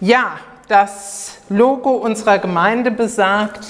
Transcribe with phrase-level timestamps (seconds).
[0.00, 3.66] Ja, das Logo unserer Gemeinde besagt,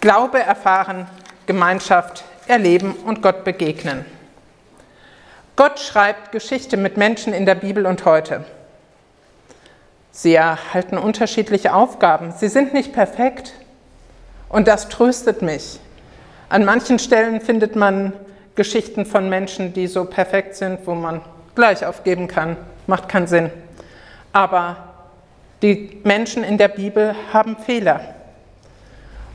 [0.00, 1.06] Glaube erfahren,
[1.44, 4.06] Gemeinschaft erleben und Gott begegnen.
[5.56, 8.46] Gott schreibt Geschichte mit Menschen in der Bibel und heute.
[10.10, 12.32] Sie erhalten unterschiedliche Aufgaben.
[12.32, 13.52] Sie sind nicht perfekt.
[14.48, 15.80] Und das tröstet mich.
[16.48, 18.14] An manchen Stellen findet man
[18.54, 21.20] Geschichten von Menschen, die so perfekt sind, wo man
[21.54, 22.56] gleich aufgeben kann.
[22.86, 23.50] Macht keinen Sinn.
[24.32, 24.76] Aber
[25.62, 28.14] die Menschen in der Bibel haben Fehler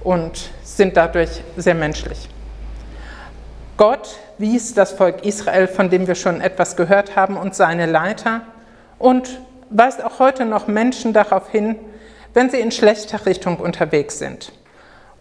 [0.03, 2.29] und sind dadurch sehr menschlich.
[3.77, 8.41] Gott wies das Volk Israel, von dem wir schon etwas gehört haben, und seine Leiter
[8.99, 11.75] und weist auch heute noch Menschen darauf hin,
[12.33, 14.51] wenn sie in schlechter Richtung unterwegs sind.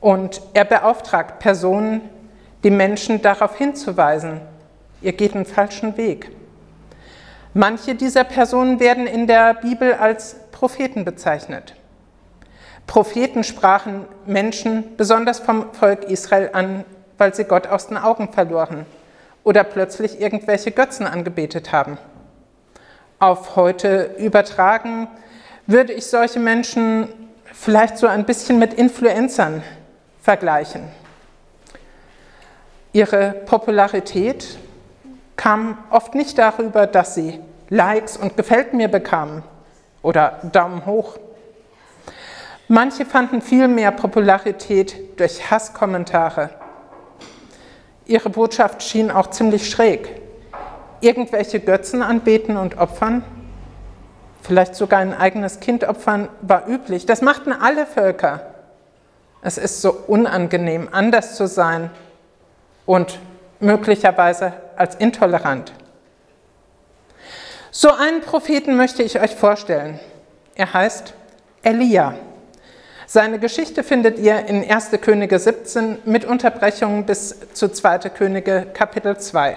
[0.01, 2.03] Und er beauftragt Personen,
[2.63, 4.41] die Menschen darauf hinzuweisen,
[5.01, 6.31] ihr geht einen falschen Weg.
[7.57, 11.77] Manche dieser Personen werden in der Bibel als Propheten bezeichnet.
[12.89, 16.85] Propheten sprachen Menschen besonders vom Volk Israel an,
[17.17, 18.87] weil sie Gott aus den Augen verloren
[19.45, 21.97] oder plötzlich irgendwelche Götzen angebetet haben.
[23.21, 25.07] Auf heute übertragen
[25.69, 27.09] würde ich solche Menschen
[27.53, 29.63] vielleicht so ein bisschen mit Influencern
[30.21, 30.83] vergleichen.
[32.93, 34.59] Ihre Popularität
[35.37, 37.41] kam oft nicht darüber, dass sie
[37.75, 39.43] Likes und Gefällt mir bekamen
[40.01, 41.19] oder Daumen hoch.
[42.69, 46.51] Manche fanden viel mehr Popularität durch Hasskommentare.
[48.07, 50.09] Ihre Botschaft schien auch ziemlich schräg.
[51.01, 53.25] Irgendwelche Götzen anbeten und opfern,
[54.41, 57.07] vielleicht sogar ein eigenes Kind opfern, war üblich.
[57.07, 58.55] Das machten alle Völker.
[59.43, 61.91] Es ist so unangenehm, anders zu sein
[62.87, 63.19] und
[63.59, 65.73] möglicherweise als intolerant.
[67.77, 69.99] So einen Propheten möchte ich euch vorstellen.
[70.55, 71.13] Er heißt
[71.65, 72.15] Elia.
[73.09, 74.91] Seine Geschichte findet ihr in 1.
[75.01, 77.99] Könige 17 mit Unterbrechungen bis zu 2.
[78.11, 79.57] Könige Kapitel 2.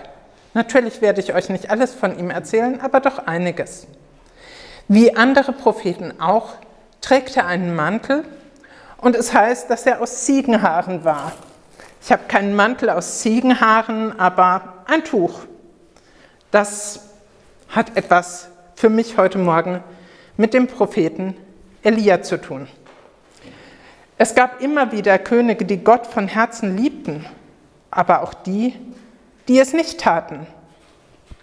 [0.56, 3.86] Natürlich werde ich euch nicht alles von ihm erzählen, aber doch einiges.
[4.88, 6.54] Wie andere Propheten auch,
[7.02, 8.26] trägt er einen Mantel
[8.98, 11.34] und es heißt, dass er aus Ziegenhaaren war.
[12.02, 15.42] Ich habe keinen Mantel aus Ziegenhaaren, aber ein Tuch.
[16.50, 17.07] Das
[17.70, 19.84] hat etwas für mich heute Morgen
[20.38, 21.36] mit dem Propheten
[21.84, 22.68] Elia zu tun.
[24.18, 27.26] Es gab immer wieder Könige, die Gott von Herzen liebten,
[27.92, 28.74] aber auch die,
[29.48, 30.48] die es nicht taten.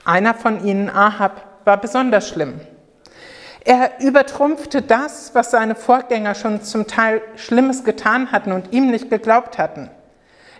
[0.05, 2.61] Einer von ihnen, Ahab, war besonders schlimm.
[3.65, 9.09] Er übertrumpfte das, was seine Vorgänger schon zum Teil Schlimmes getan hatten und ihm nicht
[9.09, 9.89] geglaubt hatten.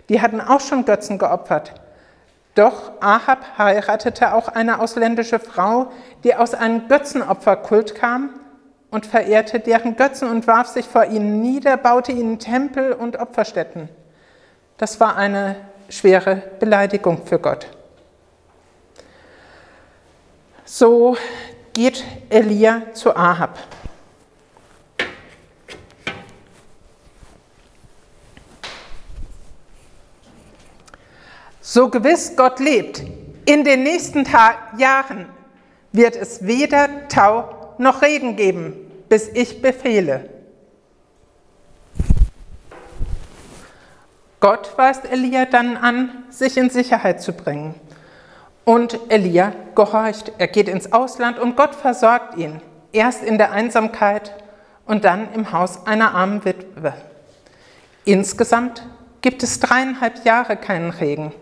[0.09, 1.73] Die hatten auch schon Götzen geopfert.
[2.55, 5.91] Doch Ahab heiratete auch eine ausländische Frau,
[6.23, 8.29] die aus einem Götzenopferkult kam
[8.89, 13.89] und verehrte deren Götzen und warf sich vor ihnen nieder, baute ihnen Tempel und Opferstätten.
[14.77, 15.57] Das war eine
[15.89, 17.67] schwere Beleidigung für Gott.
[20.63, 21.17] So
[21.73, 23.59] geht Elia zu Ahab.
[31.67, 33.01] So gewiss Gott lebt,
[33.45, 35.25] in den nächsten Tag, Jahren
[35.91, 38.75] wird es weder Tau noch Regen geben,
[39.09, 40.29] bis ich befehle.
[44.39, 47.73] Gott weist Elia dann an, sich in Sicherheit zu bringen.
[48.63, 50.33] Und Elia gehorcht.
[50.37, 52.61] Er geht ins Ausland und Gott versorgt ihn.
[52.91, 54.35] Erst in der Einsamkeit
[54.85, 56.93] und dann im Haus einer armen Witwe.
[58.05, 58.85] Insgesamt
[59.21, 61.33] gibt es dreieinhalb Jahre keinen Regen.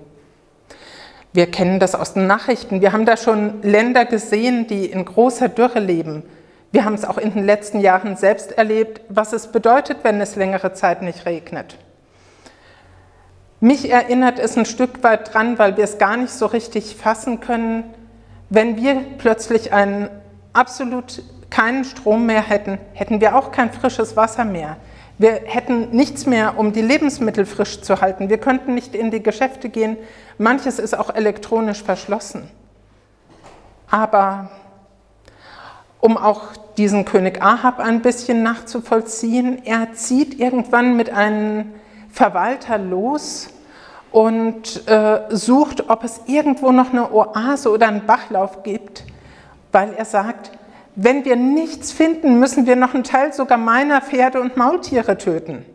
[1.33, 2.81] Wir kennen das aus den Nachrichten.
[2.81, 6.23] Wir haben da schon Länder gesehen, die in großer Dürre leben.
[6.71, 10.35] Wir haben es auch in den letzten Jahren selbst erlebt, was es bedeutet, wenn es
[10.35, 11.77] längere Zeit nicht regnet.
[13.59, 17.39] Mich erinnert es ein Stück weit dran, weil wir es gar nicht so richtig fassen
[17.39, 17.85] können,
[18.49, 20.09] wenn wir plötzlich einen
[20.51, 24.77] absolut keinen Strom mehr hätten, hätten wir auch kein frisches Wasser mehr.
[25.23, 28.27] Wir hätten nichts mehr, um die Lebensmittel frisch zu halten.
[28.27, 29.95] Wir könnten nicht in die Geschäfte gehen.
[30.37, 32.51] Manches ist auch elektronisch verschlossen.
[33.89, 34.51] Aber
[36.01, 41.71] um auch diesen König Ahab ein bisschen nachzuvollziehen, er zieht irgendwann mit einem
[42.11, 43.47] Verwalter los
[44.11, 49.05] und äh, sucht, ob es irgendwo noch eine Oase oder einen Bachlauf gibt,
[49.71, 50.51] weil er sagt,
[50.95, 55.65] wenn wir nichts finden, müssen wir noch einen Teil sogar meiner Pferde und Maultiere töten.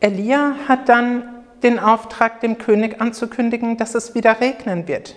[0.00, 5.16] Elia hat dann den Auftrag, dem König anzukündigen, dass es wieder regnen wird.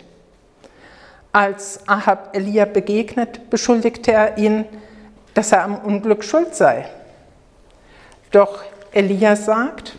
[1.32, 4.66] Als Ahab Elia begegnet, beschuldigte er ihn,
[5.34, 6.86] dass er am Unglück schuld sei.
[8.32, 9.96] Doch Elia sagt,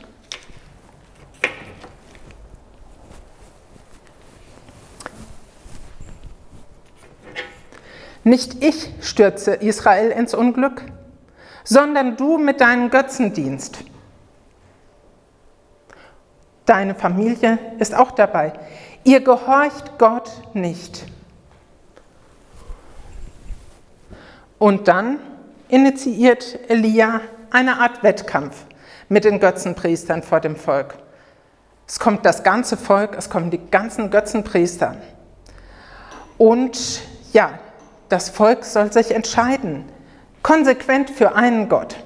[8.25, 10.83] Nicht ich stürze Israel ins Unglück,
[11.65, 13.79] sondern du mit deinem Götzendienst.
[16.67, 18.53] Deine Familie ist auch dabei.
[19.05, 21.05] Ihr gehorcht Gott nicht.
[24.59, 25.19] Und dann
[25.69, 27.21] initiiert Elia
[27.51, 28.65] eine Art Wettkampf
[29.09, 30.95] mit den Götzenpriestern vor dem Volk.
[31.89, 34.97] Es kommt das ganze Volk, es kommen die ganzen Götzenpriester.
[36.39, 37.03] Und
[37.33, 37.59] ja,
[38.13, 39.87] das Volk soll sich entscheiden,
[40.43, 41.97] konsequent für einen Gott.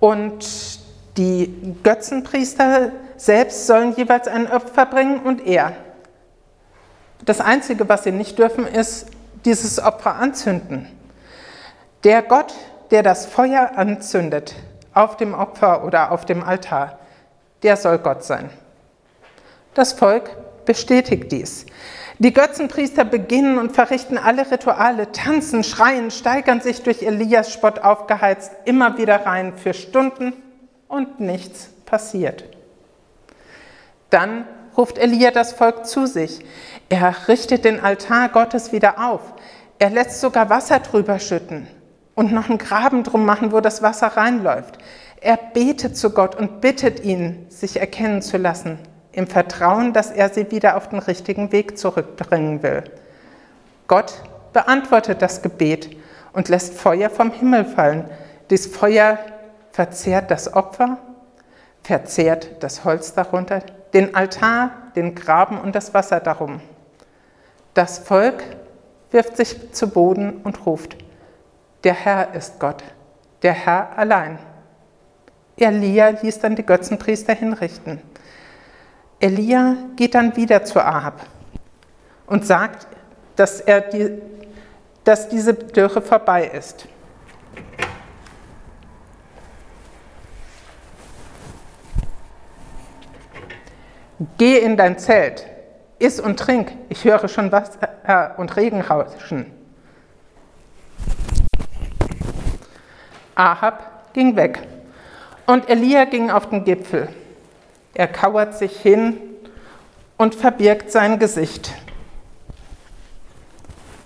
[0.00, 0.80] Und
[1.16, 5.72] die Götzenpriester selbst sollen jeweils ein Opfer bringen und er.
[7.24, 9.06] Das Einzige, was sie nicht dürfen, ist
[9.44, 10.88] dieses Opfer anzünden.
[12.02, 12.54] Der Gott,
[12.90, 14.56] der das Feuer anzündet
[14.94, 16.98] auf dem Opfer oder auf dem Altar,
[17.62, 18.50] der soll Gott sein.
[19.74, 20.30] Das Volk
[20.64, 21.66] bestätigt dies.
[22.20, 28.50] Die Götzenpriester beginnen und verrichten alle Rituale, tanzen, schreien, steigern sich durch Elias Spott aufgeheizt,
[28.64, 30.32] immer wieder rein für Stunden
[30.88, 32.42] und nichts passiert.
[34.10, 36.44] Dann ruft Elia das Volk zu sich.
[36.88, 39.20] Er richtet den Altar Gottes wieder auf.
[39.78, 41.68] Er lässt sogar Wasser drüber schütten
[42.16, 44.78] und noch einen Graben drum machen, wo das Wasser reinläuft.
[45.20, 48.80] Er betet zu Gott und bittet ihn, sich erkennen zu lassen
[49.12, 52.84] im Vertrauen, dass er sie wieder auf den richtigen Weg zurückbringen will.
[53.86, 54.22] Gott
[54.52, 55.96] beantwortet das Gebet
[56.32, 58.04] und lässt Feuer vom Himmel fallen.
[58.50, 59.18] Dies Feuer
[59.72, 60.98] verzehrt das Opfer,
[61.82, 63.62] verzehrt das Holz darunter,
[63.94, 66.60] den Altar, den Graben und das Wasser darum.
[67.74, 68.42] Das Volk
[69.10, 70.96] wirft sich zu Boden und ruft,
[71.84, 72.82] der Herr ist Gott,
[73.42, 74.38] der Herr allein.
[75.56, 78.00] Elia ließ dann die Götzenpriester hinrichten.
[79.20, 81.26] Elia geht dann wieder zu Ahab
[82.26, 82.86] und sagt,
[83.34, 84.22] dass, er die,
[85.02, 86.86] dass diese Dürre vorbei ist.
[94.36, 95.46] Geh in dein Zelt,
[95.98, 99.52] iss und trink, ich höre schon Wasser und Regen rauschen.
[103.34, 104.60] Ahab ging weg
[105.46, 107.08] und Elia ging auf den Gipfel.
[107.98, 109.18] Er kauert sich hin
[110.16, 111.74] und verbirgt sein Gesicht.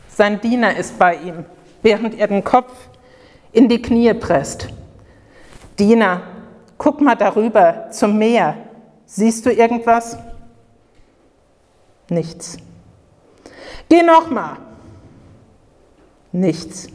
[0.09, 1.45] Sein Diener ist bei ihm,
[1.83, 2.73] während er den Kopf
[3.53, 4.69] in die Knie presst.
[5.79, 6.23] Diener,
[6.79, 8.57] guck mal darüber zum Meer.
[9.05, 10.17] Siehst du irgendwas?
[12.09, 12.57] Nichts.
[13.91, 14.57] Geh noch mal.
[16.33, 16.89] Nichts.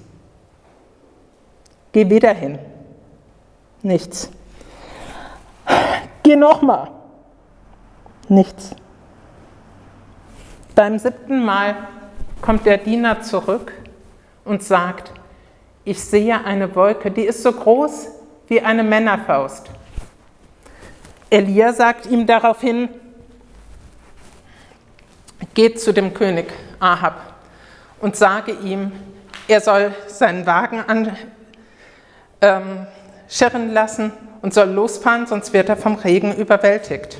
[1.91, 2.57] Geh wieder hin.
[3.83, 4.31] Nichts.
[6.27, 6.91] Geh nochmal.
[8.27, 8.71] Nichts.
[10.75, 11.87] Beim siebten Mal
[12.41, 13.71] kommt der Diener zurück
[14.43, 15.13] und sagt,
[15.85, 18.09] ich sehe eine Wolke, die ist so groß
[18.49, 19.69] wie eine Männerfaust.
[21.29, 22.89] Elia sagt ihm daraufhin,
[25.53, 26.51] geht zu dem König
[26.81, 27.35] Ahab
[28.01, 28.91] und sage ihm,
[29.47, 31.31] er soll seinen Wagen anschirren
[32.41, 32.87] ähm,
[33.73, 37.17] lassen und soll losfahren, sonst wird er vom Regen überwältigt.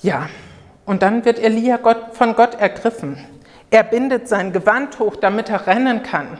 [0.00, 0.28] Ja,
[0.84, 3.24] und dann wird Elia Gott, von Gott ergriffen.
[3.70, 6.38] Er bindet sein Gewand hoch, damit er rennen kann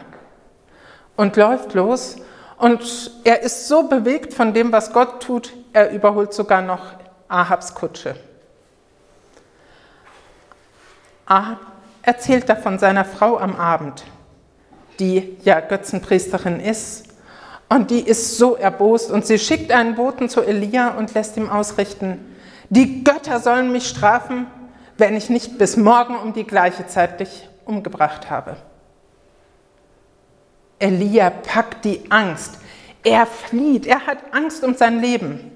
[1.16, 2.16] und läuft los.
[2.58, 6.94] Und er ist so bewegt von dem, was Gott tut, er überholt sogar noch
[7.28, 8.16] Ahabs Kutsche.
[11.24, 11.58] Ahab
[12.02, 14.04] erzählt davon seiner Frau am Abend
[14.98, 17.04] die ja Götzenpriesterin ist.
[17.68, 21.48] Und die ist so erbost und sie schickt einen Boten zu Elia und lässt ihm
[21.48, 22.18] ausrichten,
[22.68, 24.46] die Götter sollen mich strafen,
[24.98, 28.56] wenn ich nicht bis morgen um die gleiche Zeit dich umgebracht habe.
[30.78, 32.58] Elia packt die Angst.
[33.04, 35.52] Er flieht, er hat Angst um sein Leben.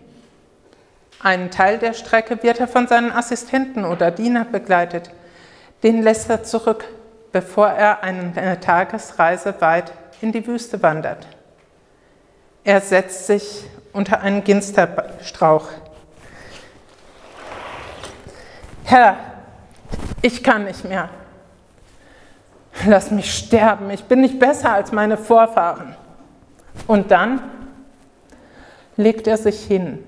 [1.21, 5.11] Einen Teil der Strecke wird er von seinen Assistenten oder Diener begleitet.
[5.83, 6.85] Den lässt er zurück
[7.33, 11.27] bevor er eine Tagesreise weit in die Wüste wandert.
[12.65, 15.69] Er setzt sich unter einen Ginsterstrauch.
[18.85, 19.17] Herr,
[20.23, 21.09] ich kann nicht mehr.
[22.87, 25.97] Lass mich sterben, ich bin nicht besser als meine Vorfahren.
[26.87, 27.43] Und dann
[28.97, 30.05] legt er sich hin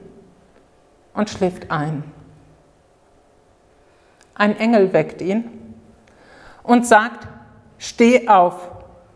[1.14, 2.04] und schläft ein.
[4.34, 5.57] Ein Engel weckt ihn
[6.68, 7.26] und sagt,
[7.78, 8.68] steh auf,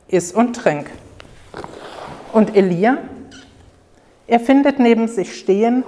[0.08, 0.90] iss und trink.
[2.32, 2.96] Und Elia,
[4.26, 5.84] er findet neben sich stehen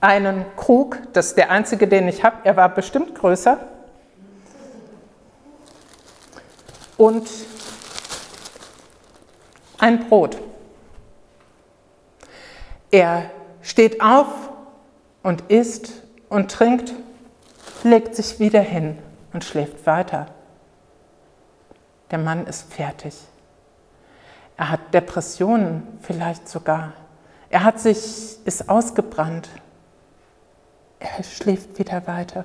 [0.00, 3.58] einen Krug, das ist der einzige, den ich habe, er war bestimmt größer,
[6.96, 7.28] und
[9.78, 10.38] ein Brot.
[12.90, 14.48] Er steht auf
[15.22, 15.92] und isst
[16.30, 16.94] und trinkt,
[17.84, 18.96] legt sich wieder hin
[19.34, 20.39] und schläft weiter.
[22.10, 23.14] Der Mann ist fertig.
[24.56, 26.92] Er hat Depressionen vielleicht sogar.
[27.48, 29.48] Er hat sich, ist ausgebrannt.
[30.98, 32.44] Er schläft wieder weiter.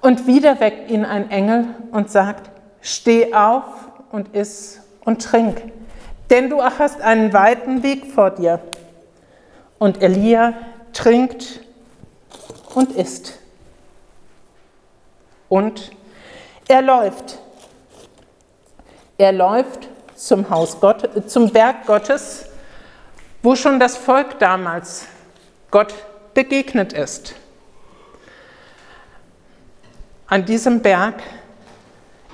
[0.00, 2.50] Und wieder weckt ihn ein Engel und sagt,
[2.80, 3.64] steh auf
[4.10, 5.72] und iss und trink,
[6.30, 8.60] denn du hast einen weiten Weg vor dir.
[9.78, 10.54] Und Elia
[10.92, 11.60] trinkt
[12.74, 13.38] und isst.
[15.48, 15.92] Und
[16.68, 17.38] er läuft.
[19.16, 22.46] Er läuft zum Haus Gott, zum Berg Gottes,
[23.42, 25.06] wo schon das Volk damals
[25.70, 25.94] Gott
[26.34, 27.34] begegnet ist.
[30.26, 31.22] An diesem Berg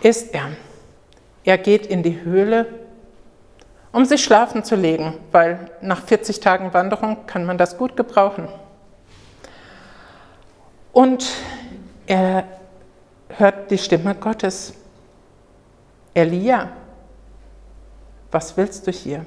[0.01, 0.53] ist er.
[1.45, 2.67] Er geht in die Höhle,
[3.93, 8.49] um sich schlafen zu legen, weil nach 40 Tagen Wanderung kann man das gut gebrauchen.
[10.93, 11.27] Und
[12.07, 12.45] er
[13.29, 14.75] hört die Stimme Gottes.
[16.15, 16.71] Elia,
[18.31, 19.25] was willst du hier?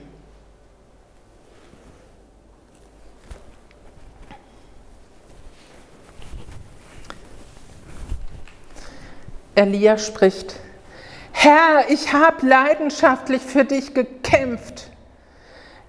[9.55, 10.55] Elia spricht,
[11.31, 14.89] Herr, ich habe leidenschaftlich für dich gekämpft.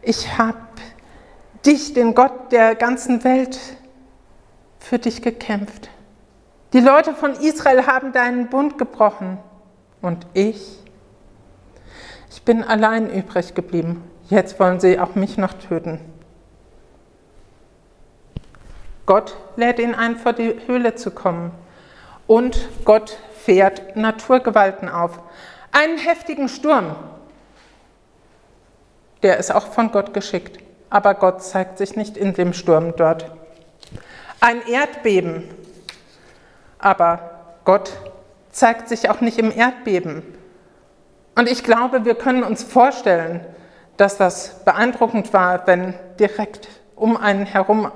[0.02, 0.58] Ich habe
[1.64, 3.58] dich, den Gott der ganzen Welt,
[4.78, 5.88] für dich gekämpft.
[6.72, 9.38] Die Leute von Israel haben deinen Bund gebrochen
[10.02, 10.83] und ich,
[12.34, 14.02] ich bin allein übrig geblieben.
[14.28, 16.00] Jetzt wollen sie auch mich noch töten.
[19.06, 21.52] Gott lädt ihn ein, vor die Höhle zu kommen.
[22.26, 25.20] Und Gott fährt Naturgewalten auf.
[25.70, 26.96] Einen heftigen Sturm,
[29.22, 30.58] der ist auch von Gott geschickt,
[30.90, 33.30] aber Gott zeigt sich nicht in dem Sturm dort.
[34.40, 35.44] Ein Erdbeben,
[36.80, 37.30] aber
[37.64, 37.92] Gott
[38.50, 40.33] zeigt sich auch nicht im Erdbeben.
[41.34, 43.40] Und ich glaube, wir können uns vorstellen,
[43.96, 47.90] dass das beeindruckend war, wenn direkt um einen herum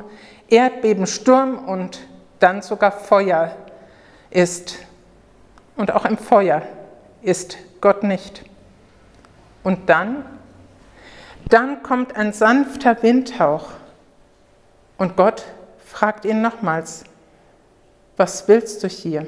[0.49, 2.01] Erdbeben, Sturm und
[2.41, 3.55] dann sogar Feuer
[4.31, 4.79] ist.
[5.77, 6.63] Und auch im Feuer
[7.23, 8.45] ist Gott nicht.
[9.63, 10.25] Und dann,
[11.49, 13.71] dann kommt ein sanfter Windhauch
[14.97, 15.45] und Gott
[15.85, 17.05] fragt ihn nochmals,
[18.17, 19.27] was willst du hier?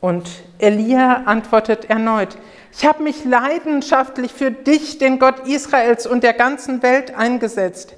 [0.00, 0.28] Und
[0.58, 2.36] Elia antwortet erneut,
[2.72, 7.94] ich habe mich leidenschaftlich für dich, den Gott Israels und der ganzen Welt eingesetzt.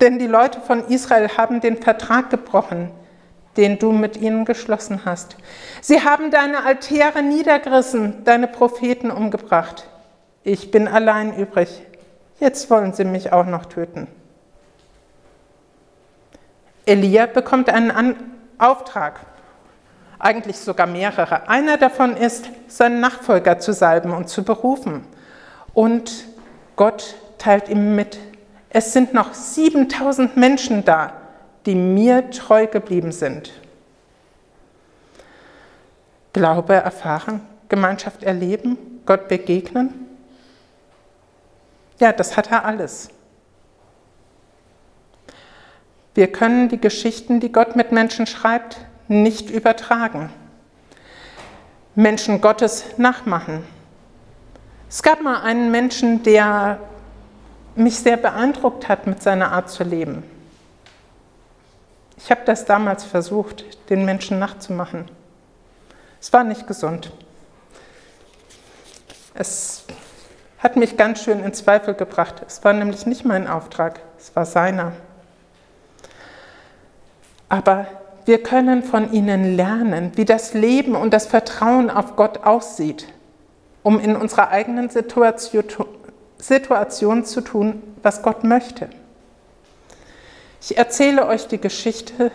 [0.00, 2.90] Denn die Leute von Israel haben den Vertrag gebrochen,
[3.56, 5.36] den du mit ihnen geschlossen hast.
[5.80, 9.88] Sie haben deine Altäre niedergerissen, deine Propheten umgebracht.
[10.44, 11.82] Ich bin allein übrig.
[12.38, 14.06] Jetzt wollen sie mich auch noch töten.
[16.86, 18.16] Elia bekommt einen An
[18.58, 19.20] Auftrag,
[20.18, 21.48] eigentlich sogar mehrere.
[21.48, 25.04] Einer davon ist, seinen Nachfolger zu salben und zu berufen.
[25.74, 26.24] Und
[26.76, 28.18] Gott teilt ihm mit,
[28.70, 31.12] es sind noch 7000 Menschen da,
[31.66, 33.52] die mir treu geblieben sind.
[36.32, 40.06] Glaube erfahren, Gemeinschaft erleben, Gott begegnen.
[41.98, 43.08] Ja, das hat er alles.
[46.14, 50.30] Wir können die Geschichten, die Gott mit Menschen schreibt, nicht übertragen.
[51.94, 53.64] Menschen Gottes nachmachen.
[54.88, 56.78] Es gab mal einen Menschen, der
[57.74, 60.22] mich sehr beeindruckt hat mit seiner Art zu leben.
[62.16, 65.10] Ich habe das damals versucht, den Menschen nachzumachen.
[66.20, 67.12] Es war nicht gesund.
[69.34, 69.84] Es
[70.58, 72.42] hat mich ganz schön in Zweifel gebracht.
[72.46, 74.92] Es war nämlich nicht mein Auftrag, es war seiner.
[77.48, 77.86] Aber
[78.28, 83.06] wir können von ihnen lernen, wie das Leben und das Vertrauen auf Gott aussieht,
[83.82, 85.64] um in unserer eigenen Situation,
[86.36, 88.90] Situation zu tun, was Gott möchte.
[90.60, 92.30] Ich erzähle euch die Geschichte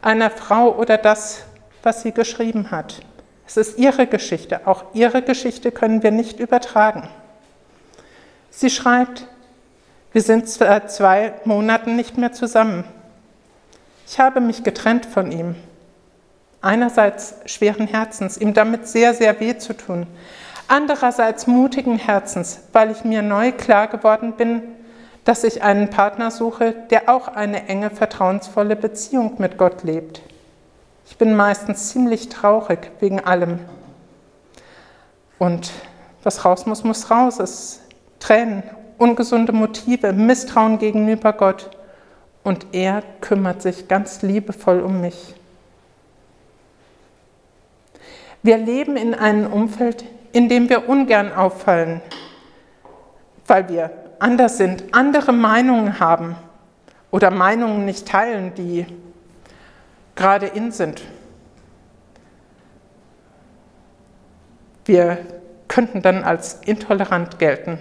[0.00, 1.42] einer Frau oder das,
[1.82, 3.00] was sie geschrieben hat.
[3.46, 4.66] Es ist ihre Geschichte.
[4.66, 7.06] Auch ihre Geschichte können wir nicht übertragen.
[8.48, 9.26] Sie schreibt,
[10.12, 12.84] wir sind seit zwei Monaten nicht mehr zusammen.
[14.10, 15.54] Ich habe mich getrennt von ihm.
[16.62, 20.06] Einerseits schweren Herzens, ihm damit sehr, sehr weh zu tun.
[20.66, 24.62] Andererseits mutigen Herzens, weil ich mir neu klar geworden bin,
[25.24, 30.22] dass ich einen Partner suche, der auch eine enge, vertrauensvolle Beziehung mit Gott lebt.
[31.06, 33.58] Ich bin meistens ziemlich traurig wegen allem.
[35.38, 35.70] Und
[36.22, 37.38] was raus muss, muss raus.
[37.40, 37.82] Es
[38.20, 38.62] Tränen,
[38.96, 41.68] ungesunde Motive, Misstrauen gegenüber Gott.
[42.48, 45.34] Und er kümmert sich ganz liebevoll um mich.
[48.42, 52.00] Wir leben in einem Umfeld, in dem wir ungern auffallen,
[53.46, 56.36] weil wir anders sind, andere Meinungen haben
[57.10, 58.86] oder Meinungen nicht teilen, die
[60.14, 61.02] gerade in sind.
[64.86, 65.18] Wir
[65.68, 67.78] könnten dann als intolerant gelten.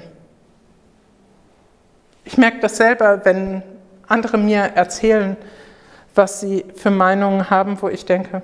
[2.25, 3.63] Ich merke das selber, wenn
[4.07, 5.37] andere mir erzählen,
[6.15, 8.41] was sie für Meinungen haben, wo ich denke,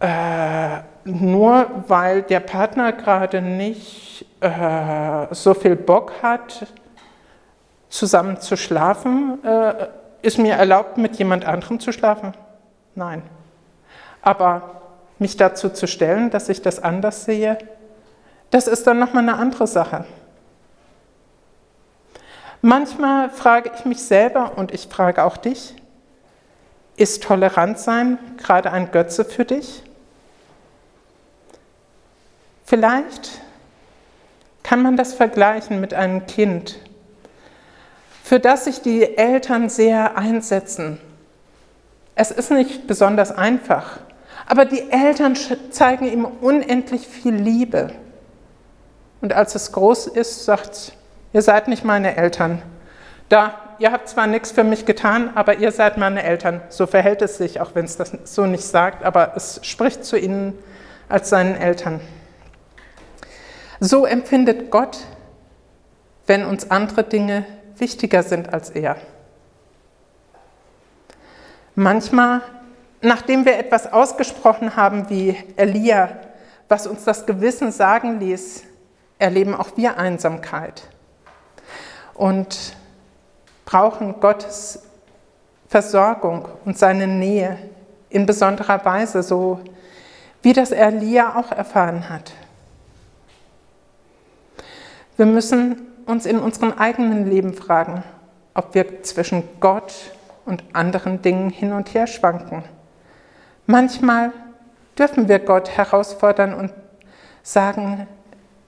[0.00, 6.66] äh, nur weil der Partner gerade nicht äh, so viel Bock hat,
[7.88, 9.88] zusammen zu schlafen, äh,
[10.22, 12.34] ist mir erlaubt, mit jemand anderem zu schlafen?
[12.94, 13.22] Nein.
[14.22, 14.80] Aber
[15.18, 17.58] mich dazu zu stellen, dass ich das anders sehe,
[18.50, 20.04] das ist dann nochmal eine andere Sache.
[22.66, 25.74] Manchmal frage ich mich selber und ich frage auch dich,
[26.96, 29.82] ist tolerant sein gerade ein Götze für dich?
[32.64, 33.42] Vielleicht
[34.62, 36.78] kann man das vergleichen mit einem Kind,
[38.22, 40.98] für das sich die Eltern sehr einsetzen.
[42.14, 43.98] Es ist nicht besonders einfach,
[44.46, 45.36] aber die Eltern
[45.70, 47.92] zeigen ihm unendlich viel Liebe.
[49.20, 50.94] Und als es groß ist, sagt,
[51.34, 52.62] ihr seid nicht meine Eltern.
[53.28, 56.62] Da, ihr habt zwar nichts für mich getan, aber ihr seid meine Eltern.
[56.68, 60.16] So verhält es sich, auch wenn es das so nicht sagt, aber es spricht zu
[60.16, 60.56] ihnen
[61.08, 62.00] als seinen Eltern.
[63.80, 65.00] So empfindet Gott,
[66.26, 67.44] wenn uns andere Dinge
[67.76, 68.96] wichtiger sind als er.
[71.74, 72.42] Manchmal,
[73.00, 76.10] nachdem wir etwas ausgesprochen haben wie Elia,
[76.68, 78.62] was uns das Gewissen sagen ließ,
[79.18, 80.84] erleben auch wir Einsamkeit
[82.14, 82.76] und
[83.64, 84.82] brauchen Gottes
[85.68, 87.58] Versorgung und seine Nähe
[88.08, 89.60] in besonderer Weise, so
[90.42, 92.32] wie das Elia auch erfahren hat.
[95.16, 98.04] Wir müssen uns in unserem eigenen Leben fragen,
[98.54, 99.92] ob wir zwischen Gott
[100.44, 102.62] und anderen Dingen hin und her schwanken.
[103.66, 104.32] Manchmal
[104.98, 106.72] dürfen wir Gott herausfordern und
[107.42, 108.06] sagen,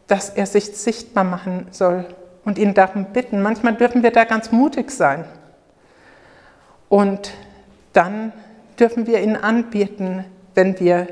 [0.07, 2.07] dass er sich sichtbar machen soll
[2.47, 3.43] und ihn darum bitten.
[3.43, 5.27] Manchmal dürfen wir da ganz mutig sein.
[6.89, 7.33] Und
[7.93, 8.33] dann
[8.79, 11.09] dürfen wir ihn anbieten, wenn wir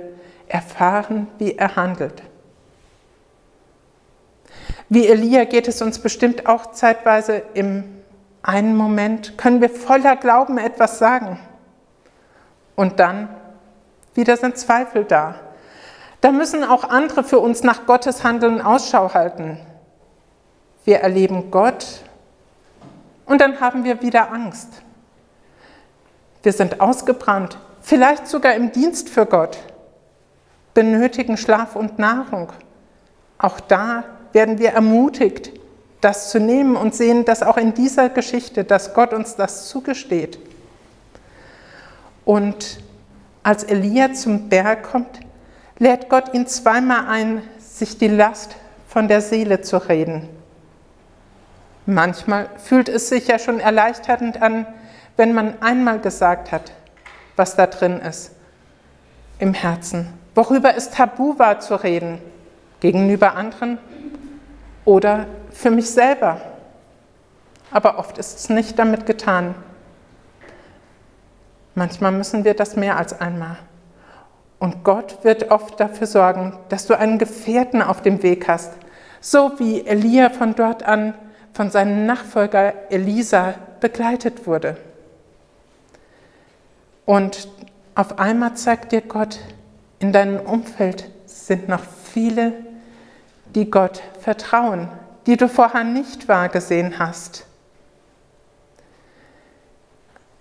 [0.48, 2.22] erfahren, wie er handelt.
[4.88, 7.84] Wie Elia geht es uns bestimmt auch zeitweise im
[8.42, 11.40] einen Moment, können wir voller Glauben etwas sagen.
[12.76, 13.28] Und dann
[14.14, 15.36] wieder sind Zweifel da.
[16.20, 19.58] Da müssen auch andere für uns nach Gottes Handeln Ausschau halten.
[20.84, 22.02] Wir erleben Gott
[23.26, 24.68] und dann haben wir wieder Angst.
[26.42, 29.58] Wir sind ausgebrannt, vielleicht sogar im Dienst für Gott,
[30.74, 32.52] benötigen Schlaf und Nahrung.
[33.38, 35.52] Auch da werden wir ermutigt,
[36.02, 40.38] das zu nehmen und sehen, dass auch in dieser Geschichte, dass Gott uns das zugesteht.
[42.26, 42.80] Und
[43.42, 45.20] als Elia zum Berg kommt,
[45.78, 50.28] lädt Gott ihn zweimal ein, sich die Last von der Seele zu reden.
[51.86, 54.66] Manchmal fühlt es sich ja schon erleichternd an,
[55.16, 56.72] wenn man einmal gesagt hat,
[57.36, 58.32] was da drin ist
[59.38, 62.18] im Herzen, worüber es tabu war zu reden,
[62.80, 63.78] gegenüber anderen
[64.84, 66.40] oder für mich selber.
[67.70, 69.54] Aber oft ist es nicht damit getan.
[71.74, 73.56] Manchmal müssen wir das mehr als einmal.
[74.58, 78.72] Und Gott wird oft dafür sorgen, dass du einen Gefährten auf dem Weg hast,
[79.20, 81.14] so wie Elia von dort an
[81.54, 84.76] von seinem Nachfolger Elisa begleitet wurde.
[87.06, 87.48] Und
[87.94, 89.38] auf einmal zeigt dir Gott,
[90.00, 92.52] in deinem Umfeld sind noch viele
[93.54, 94.88] die Gott vertrauen,
[95.26, 97.46] die du vorher nicht wahrgesehen hast.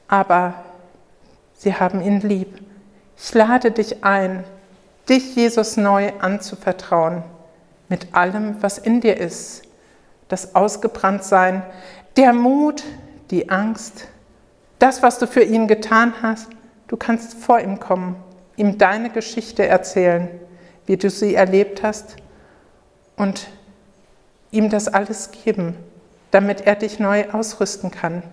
[0.07, 0.55] Aber
[1.53, 2.59] sie haben ihn lieb.
[3.17, 4.43] Ich lade dich ein,
[5.07, 7.23] dich Jesus neu anzuvertrauen,
[7.87, 9.63] mit allem, was in dir ist,
[10.33, 11.61] das Ausgebranntsein,
[12.17, 12.83] der Mut,
[13.29, 14.07] die Angst,
[14.79, 16.47] das, was du für ihn getan hast,
[16.87, 18.15] du kannst vor ihm kommen,
[18.55, 20.27] ihm deine Geschichte erzählen,
[20.87, 22.15] wie du sie erlebt hast
[23.15, 23.47] und
[24.49, 25.75] ihm das alles geben,
[26.31, 28.23] damit er dich neu ausrüsten kann.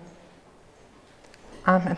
[1.65, 1.97] Amen.